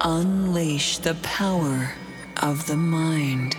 [0.00, 1.94] Unleash the power
[2.42, 3.56] of the mind.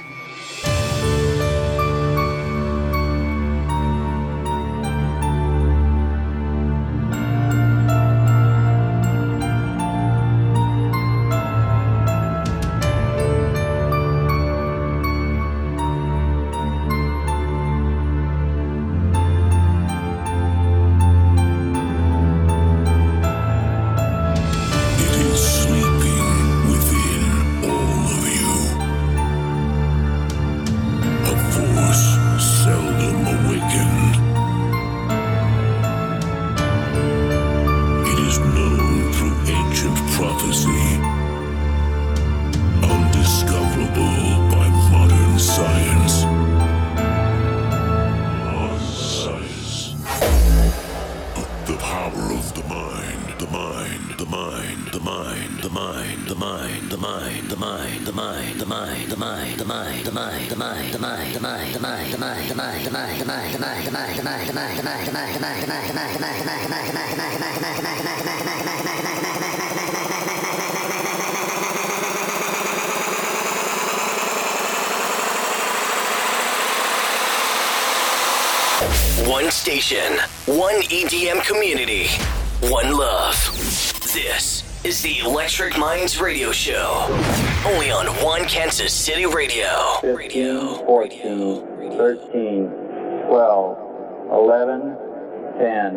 [95.59, 95.93] 10,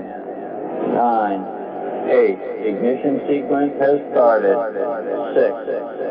[0.92, 1.46] 9,
[2.10, 2.38] 8.
[2.66, 4.58] Ignition sequence has started.
[5.38, 5.54] 6,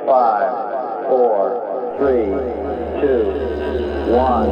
[0.05, 2.15] 5, 4, 3,
[3.01, 3.27] 2,
[4.13, 4.47] 1,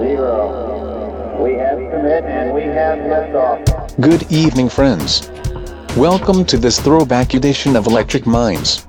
[0.00, 1.42] 0.
[1.42, 4.00] We have commit and we have liftoff.
[4.00, 5.28] Good evening, friends.
[5.94, 8.86] Welcome to this throwback edition of Electric Minds.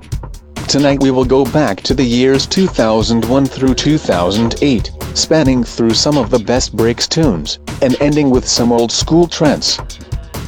[0.68, 6.30] Tonight we will go back to the years 2001 through 2008, spanning through some of
[6.30, 9.78] the best breaks tunes, and ending with some old school trance.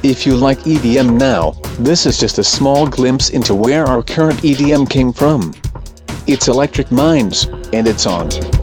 [0.03, 4.41] If you like EDM now, this is just a small glimpse into where our current
[4.41, 5.55] EDM came from.
[6.27, 8.60] It's Electric Minds, and it's on.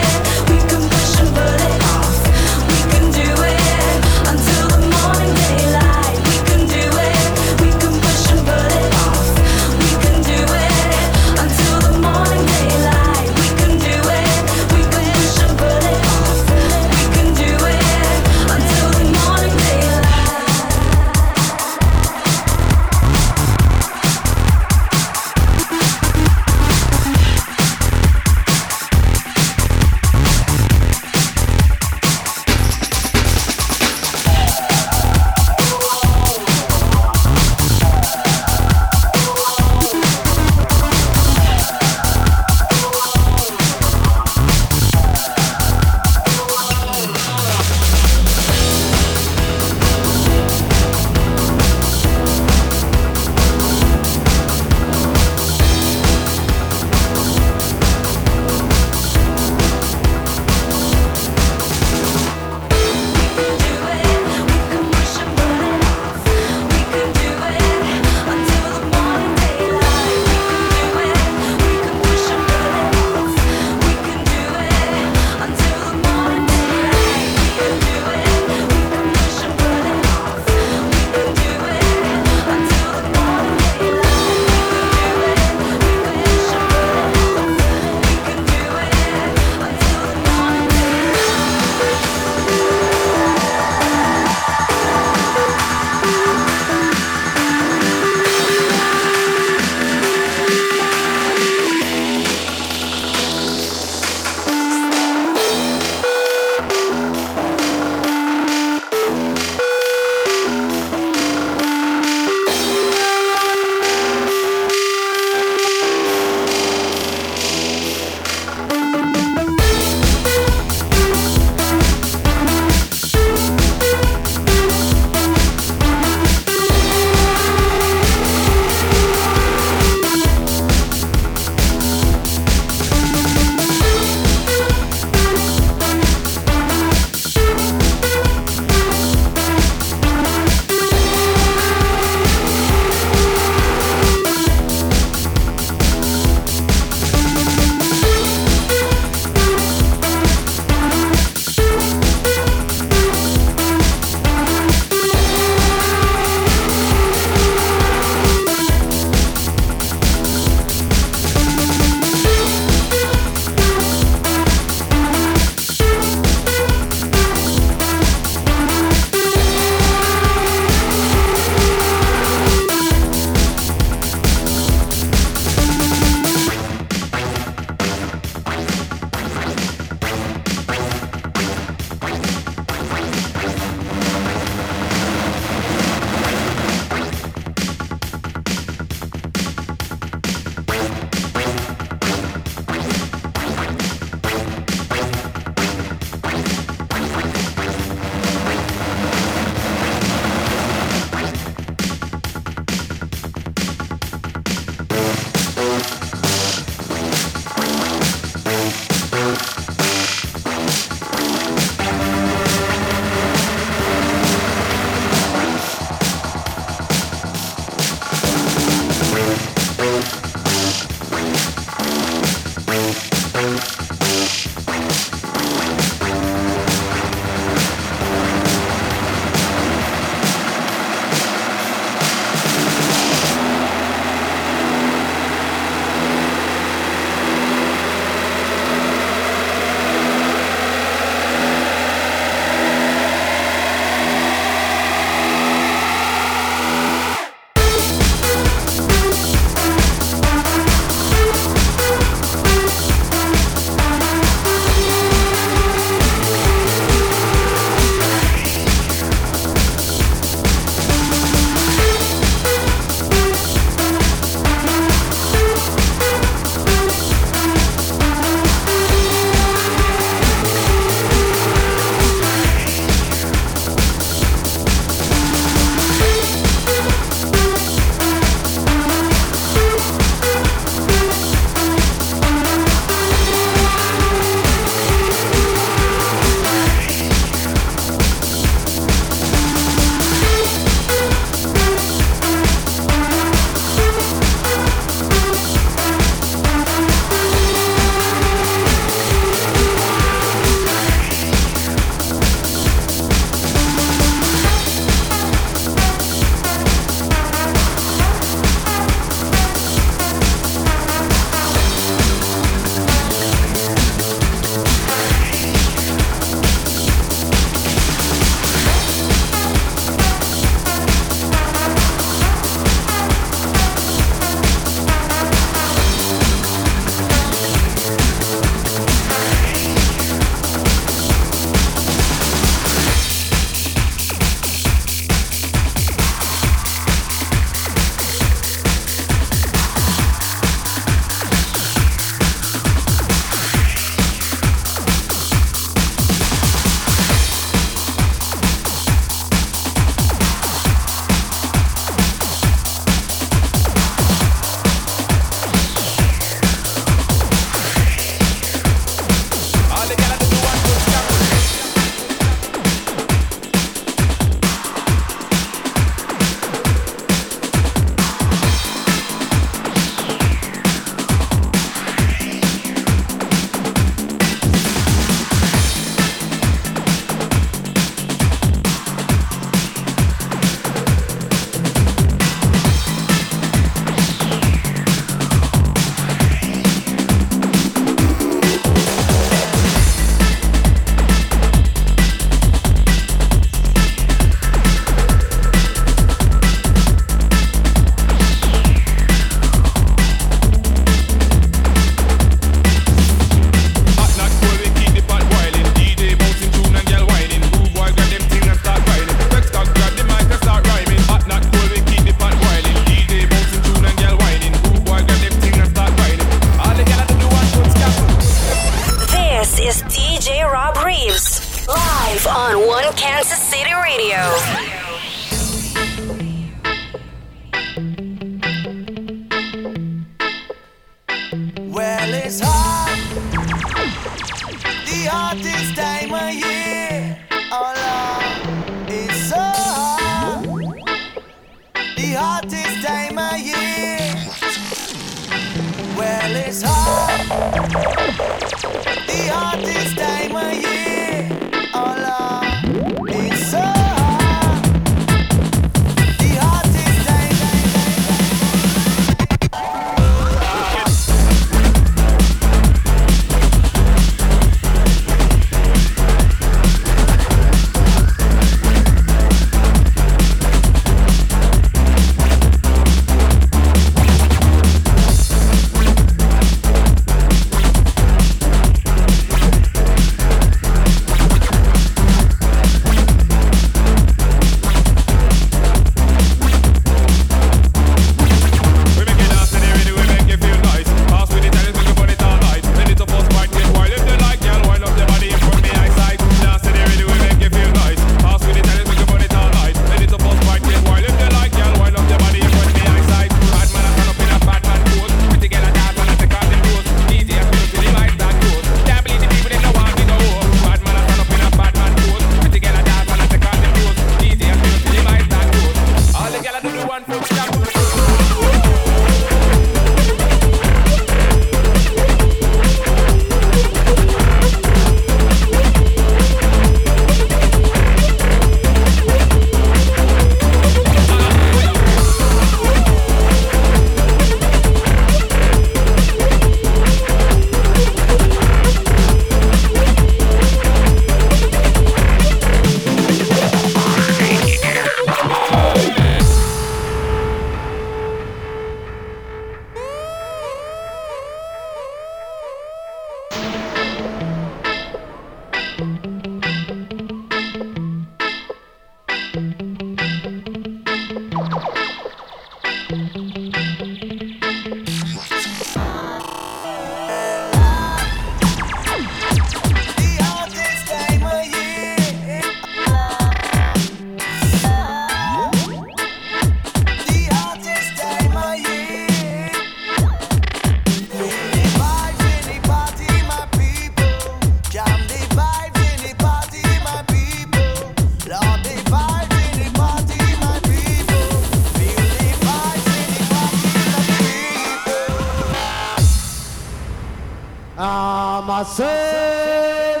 [598.58, 600.00] I said,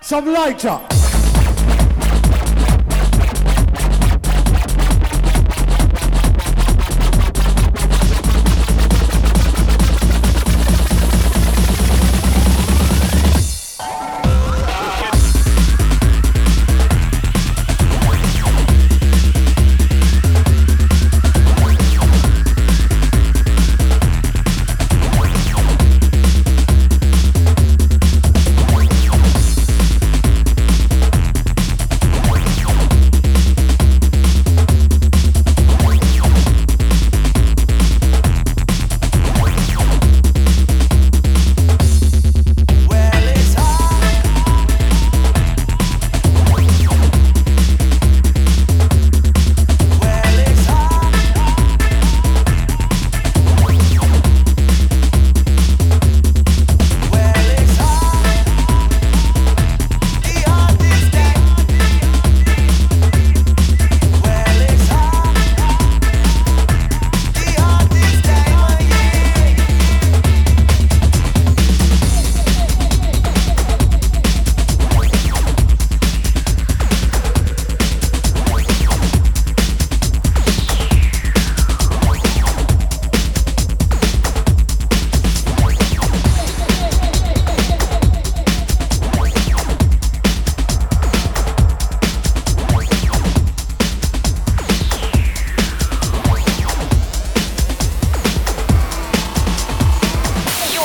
[0.00, 0.97] some lighter.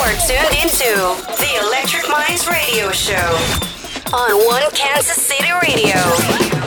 [0.04, 3.16] You're tuned into the Electric Minds Radio Show
[4.13, 6.62] on One Kansas City Radio.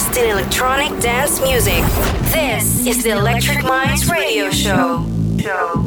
[0.00, 1.82] Best in electronic dance music.
[2.32, 5.04] This is the Electric Minds Radio Show.
[5.38, 5.79] Show.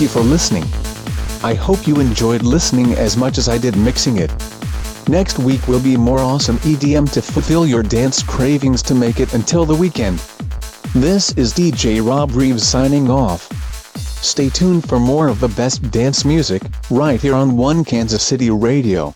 [0.00, 0.64] Thank you for listening.
[1.44, 4.32] I hope you enjoyed listening as much as I did mixing it.
[5.10, 9.34] Next week will be more awesome EDM to fulfill your dance cravings to make it
[9.34, 10.18] until the weekend.
[10.94, 13.52] This is DJ Rob Reeves signing off.
[14.24, 18.48] Stay tuned for more of the best dance music, right here on One Kansas City
[18.48, 19.14] Radio.